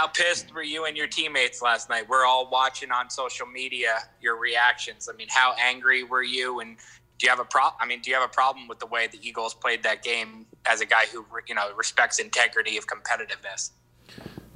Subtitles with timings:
[0.00, 2.08] how pissed were you and your teammates last night?
[2.08, 5.10] We're all watching on social media your reactions.
[5.12, 6.60] I mean, how angry were you?
[6.60, 6.78] And
[7.18, 7.74] do you have a problem?
[7.82, 10.46] I mean, do you have a problem with the way the Eagles played that game
[10.64, 13.72] as a guy who you know respects integrity of competitiveness?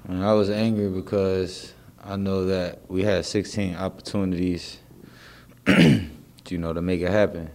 [0.09, 4.79] I was angry because I know that we had 16 opportunities,
[5.69, 7.51] you know, to make it happen.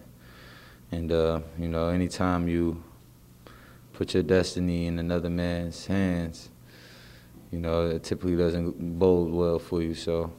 [0.92, 2.84] And uh, you know, anytime you
[3.94, 6.50] put your destiny in another man's hands,
[7.50, 9.94] you know, it typically doesn't bode well for you.
[9.94, 10.32] So,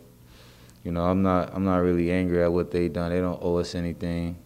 [0.83, 3.11] you know, I'm not I'm not really angry at what they done.
[3.11, 4.37] They don't owe us anything.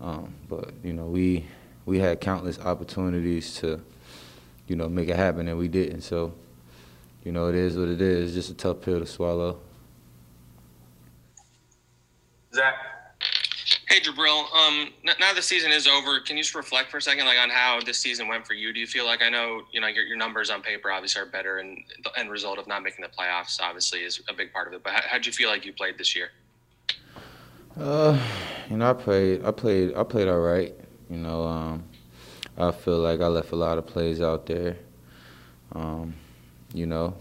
[0.00, 1.46] Um, but you know, we
[1.86, 3.80] we had countless opportunities to,
[4.66, 6.02] you know, make it happen, and we didn't.
[6.02, 6.34] So,
[7.24, 8.36] you know, it is what it is.
[8.36, 9.58] It's just a tough pill to swallow.
[13.96, 14.44] Hey, Jabril.
[14.54, 16.20] Um, now the season is over.
[16.20, 18.70] Can you just reflect for a second, like on how this season went for you?
[18.70, 21.26] Do you feel like I know, you know, your, your numbers on paper obviously are
[21.26, 24.68] better, and the end result of not making the playoffs obviously is a big part
[24.68, 24.82] of it.
[24.82, 26.28] But how how'd you feel like you played this year?
[27.80, 28.20] Uh,
[28.68, 29.42] you know, I played.
[29.42, 29.96] I played.
[29.96, 30.74] I played all right.
[31.08, 31.84] You know, um,
[32.58, 34.76] I feel like I left a lot of plays out there.
[35.72, 36.12] Um,
[36.74, 37.14] you know,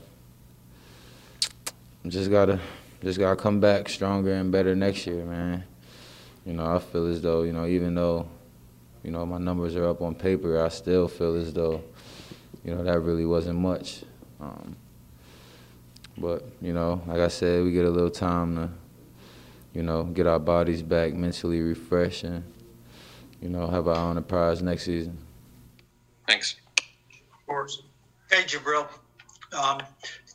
[2.05, 2.59] just gotta,
[3.01, 5.63] just gotta come back stronger and better next year, man.
[6.45, 8.27] You know, I feel as though, you know, even though,
[9.03, 11.83] you know, my numbers are up on paper, I still feel as though,
[12.63, 14.03] you know, that really wasn't much.
[14.39, 14.75] Um,
[16.17, 18.69] but you know, like I said, we get a little time to
[19.75, 22.43] you know, get our bodies back mentally refreshed and,
[23.41, 25.17] you know, have our own prize next season.
[26.27, 26.55] Thanks.
[26.79, 27.83] Of course.
[28.31, 28.87] Hey, Jabril.
[29.51, 29.81] Um,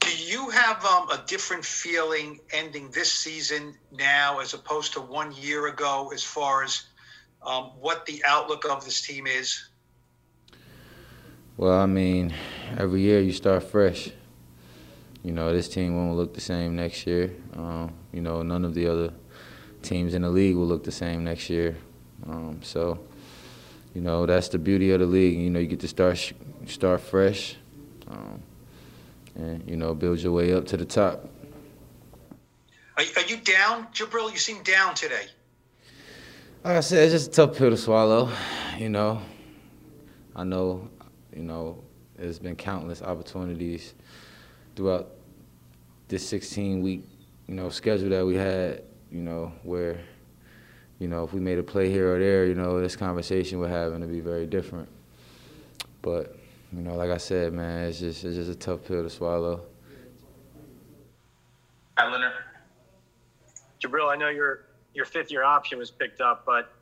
[0.00, 5.32] do you have um, a different feeling ending this season now as opposed to one
[5.32, 6.84] year ago as far as
[7.42, 9.68] um, what the outlook of this team is?
[11.56, 12.34] Well, I mean,
[12.78, 14.10] every year you start fresh.
[15.22, 17.34] You know, this team won't look the same next year.
[17.54, 19.12] Um, you know, none of the other
[19.82, 21.76] teams in the league will look the same next year.
[22.26, 23.00] Um, so,
[23.94, 25.38] you know, that's the beauty of the league.
[25.38, 26.32] You know, you get to start
[26.66, 27.56] start fresh,
[28.08, 28.42] um,
[29.40, 31.28] and you know, build your way up to the top.
[32.96, 34.30] Are, are you down, Jabril?
[34.30, 35.26] You seem down today.
[36.64, 38.30] Like I said, it's just a tough pill to swallow.
[38.78, 39.22] You know,
[40.36, 40.88] I know,
[41.34, 41.82] you know,
[42.16, 43.94] there's been countless opportunities
[44.76, 45.10] throughout
[46.08, 47.04] this 16 week,
[47.46, 50.00] you know, schedule that we had you know, where,
[50.98, 53.68] you know, if we made a play here or there, you know, this conversation we're
[53.68, 54.88] having to be very different.
[56.02, 56.36] But,
[56.72, 59.62] you know, like I said, man, it's just it's just a tough pill to swallow.
[61.98, 62.32] Hi, Leonard.
[63.82, 66.72] Jabril, I know your your fifth year option was picked up, but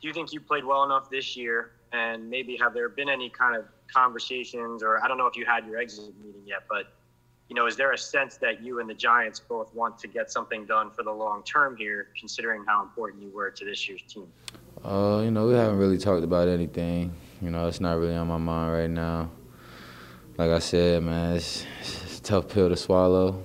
[0.00, 1.72] do you think you played well enough this year?
[1.92, 5.44] And maybe have there been any kind of conversations, or I don't know if you
[5.44, 6.92] had your exit meeting yet, but
[7.48, 10.30] you know, is there a sense that you and the Giants both want to get
[10.30, 14.02] something done for the long term here, considering how important you were to this year's
[14.02, 14.28] team?
[14.84, 17.12] Uh, you know, we haven't really talked about anything.
[17.42, 19.30] You know, it's not really on my mind right now.
[20.36, 23.42] Like I said, man, it's, it's a tough pill to swallow.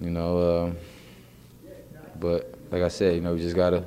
[0.00, 0.72] You know, uh,
[2.18, 3.84] but like I said, you know, we just gotta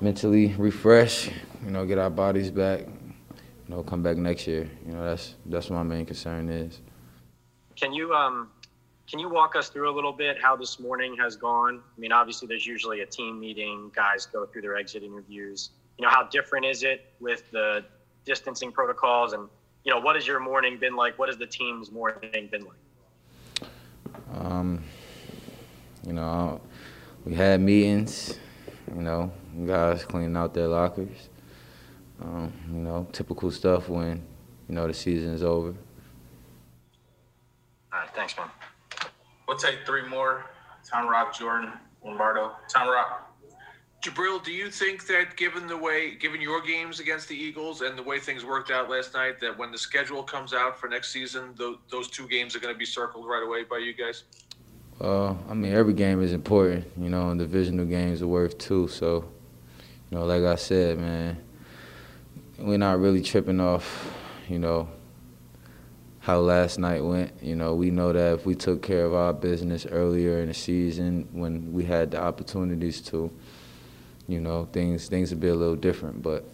[0.00, 1.30] mentally refresh.
[1.64, 2.80] You know, get our bodies back.
[2.80, 4.68] You know, come back next year.
[4.84, 6.80] You know, that's that's my main concern is.
[7.76, 8.50] Can you um,
[9.08, 11.80] can you walk us through a little bit how this morning has gone?
[11.96, 13.92] I mean, obviously, there's usually a team meeting.
[13.94, 15.70] Guys go through their exit interviews.
[15.98, 17.84] You know, how different is it with the
[18.24, 19.32] distancing protocols?
[19.32, 19.48] And
[19.84, 21.18] you know, what has your morning been like?
[21.18, 23.70] What has the team's morning been like?
[24.34, 24.82] Um,
[26.06, 26.60] you know,
[27.24, 28.38] we had meetings.
[28.94, 29.32] You know,
[29.66, 31.28] guys cleaning out their lockers.
[32.22, 34.22] Um, you know, typical stuff when
[34.68, 35.74] you know the season is over.
[37.92, 38.48] All right, thanks, man.
[39.48, 40.46] We'll take three more.
[40.84, 41.72] Tom Rock, Jordan,
[42.04, 42.52] Lombardo.
[42.68, 43.25] Tom Rock.
[44.06, 47.98] Jabril, do you think that given the way, given your games against the Eagles and
[47.98, 51.10] the way things worked out last night, that when the schedule comes out for next
[51.10, 54.22] season, those, those two games are going to be circled right away by you guys?
[55.00, 58.86] Uh, I mean, every game is important, you know, and divisional games are worth too.
[58.86, 59.24] So,
[60.10, 61.38] you know, like I said, man,
[62.58, 64.14] we're not really tripping off,
[64.48, 64.88] you know,
[66.20, 67.32] how last night went.
[67.42, 70.54] You know, we know that if we took care of our business earlier in the
[70.54, 73.32] season when we had the opportunities to,
[74.28, 76.22] you know, things things would be a little different.
[76.22, 76.44] But,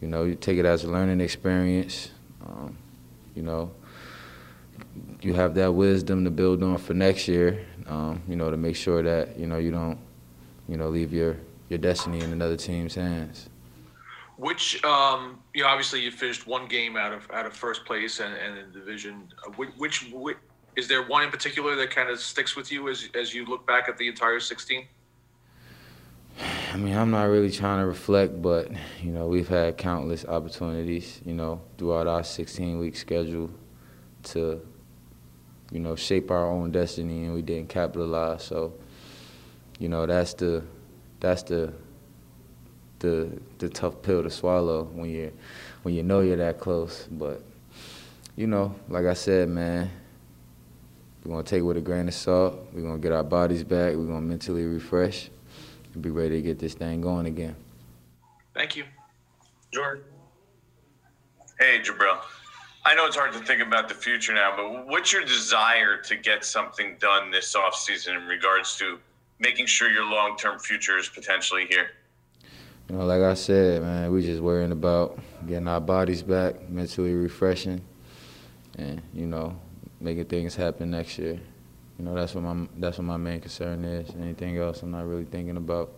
[0.00, 2.10] you know, you take it as a learning experience.
[2.44, 2.76] Um,
[3.34, 3.72] you know,
[5.20, 7.66] you have that wisdom to build on for next year.
[7.86, 9.98] Um, you know, to make sure that you know you don't,
[10.68, 11.36] you know, leave your
[11.68, 13.48] your destiny in another team's hands.
[14.36, 18.20] Which, um, you know, obviously you finished one game out of out of first place
[18.20, 19.28] and, and in division.
[19.46, 20.36] Uh, Which, which, which
[20.76, 23.66] is there one in particular that kind of sticks with you as as you look
[23.66, 24.86] back at the entire 16?
[26.72, 28.70] I mean, I'm not really trying to reflect, but
[29.02, 33.50] you know, we've had countless opportunities, you know, throughout our 16-week schedule
[34.22, 34.66] to,
[35.70, 38.44] you know, shape our own destiny, and we didn't capitalize.
[38.44, 38.72] So,
[39.80, 40.64] you know, that's the,
[41.20, 41.74] that's the,
[43.00, 45.30] the, the tough pill to swallow when you,
[45.82, 47.06] when you know you're that close.
[47.10, 47.42] But,
[48.34, 49.90] you know, like I said, man,
[51.22, 52.66] we're gonna take it with a grain of salt.
[52.72, 53.94] We're gonna get our bodies back.
[53.94, 55.28] We're gonna mentally refresh
[55.98, 57.56] be ready to get this thing going again.
[58.54, 58.84] Thank you.
[59.72, 60.04] Jordan.
[61.58, 62.18] Hey, Jabril.
[62.84, 66.16] I know it's hard to think about the future now, but what's your desire to
[66.16, 68.98] get something done this offseason in regards to
[69.38, 71.90] making sure your long term future is potentially here?
[72.88, 77.14] You know, like I said, man, we just worrying about getting our bodies back, mentally
[77.14, 77.80] refreshing,
[78.76, 79.56] and you know,
[80.00, 81.38] making things happen next year.
[82.02, 84.10] You know, that's what my that's what my main concern is.
[84.16, 85.92] Anything else, I'm not really thinking about.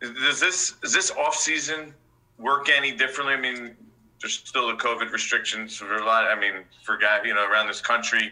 [0.00, 1.92] Does this is this off season
[2.38, 3.34] work any differently?
[3.34, 3.76] I mean,
[4.22, 6.24] there's still the COVID restrictions for a lot.
[6.24, 6.52] I mean,
[6.84, 8.30] for guys, you know, around this country.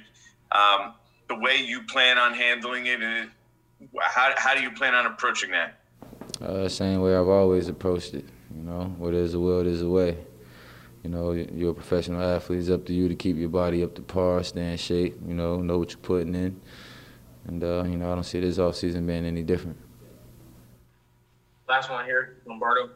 [0.52, 0.94] Um,
[1.28, 3.26] the way you plan on handling it, uh,
[4.00, 5.80] how how do you plan on approaching that?
[6.40, 8.26] Uh, same way I've always approached it.
[8.56, 10.18] You know, where there's a will, there's a way.
[11.04, 12.60] You know, you're a professional athlete.
[12.60, 15.18] It's up to you to keep your body up to par, stay in shape.
[15.26, 16.58] You know, know what you're putting in,
[17.46, 19.76] and uh, you know, I don't see this off season being any different.
[21.68, 22.90] Last one here, Lombardo.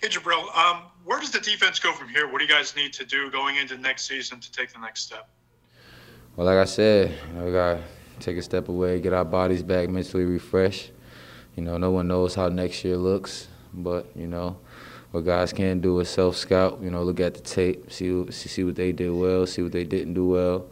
[0.00, 2.30] Hey, Jabril, um, where does the defense go from here?
[2.30, 5.02] What do you guys need to do going into next season to take the next
[5.02, 5.28] step?
[6.34, 7.80] Well, like I said, you know, we gotta
[8.18, 10.90] take a step away, get our bodies back, mentally refresh.
[11.54, 14.58] You know, no one knows how next year looks, but you know,
[15.14, 16.80] what guys can do is self scout.
[16.82, 19.84] You know, look at the tape, see see what they did well, see what they
[19.84, 20.66] didn't do well,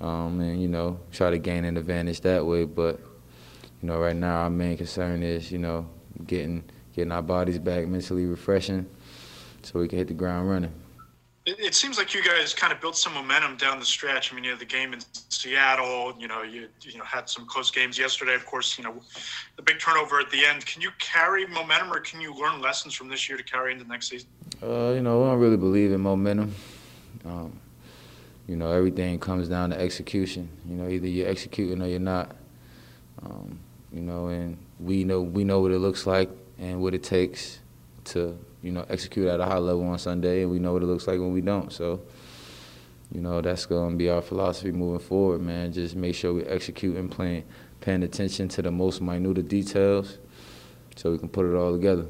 [0.00, 2.64] um, and you know, try to gain an advantage that way.
[2.64, 3.00] But
[3.82, 5.88] you know, right now our main concern is you know
[6.28, 6.62] getting
[6.94, 8.86] getting our bodies back, mentally refreshing,
[9.62, 10.72] so we can hit the ground running.
[11.46, 14.32] It, it seems like you guys kind of built some momentum down the stretch.
[14.32, 16.14] I mean, you had the game in Seattle.
[16.18, 18.34] You know, you you know had some close games yesterday.
[18.34, 18.94] Of course, you know
[19.54, 20.66] the big turnover at the end.
[20.66, 23.86] Can you carry momentum, or can you learn lessons from this year to carry into
[23.86, 24.28] next season?
[24.60, 26.52] Uh, you know, I don't really believe in momentum.
[27.24, 27.58] Um,
[28.48, 30.48] you know, everything comes down to execution.
[30.68, 32.34] You know, either you're executing or you're not.
[33.22, 33.58] Um,
[33.92, 36.28] you know, and we know we know what it looks like
[36.58, 37.60] and what it takes
[38.06, 40.86] to you know execute at a high level on Sunday, and we know what it
[40.86, 41.72] looks like when we don't.
[41.72, 42.02] So,
[43.12, 45.72] you know, that's going to be our philosophy moving forward, man.
[45.72, 47.44] Just make sure we execute and playing,
[47.80, 50.18] paying attention to the most minute details,
[50.96, 52.06] so we can put it all together.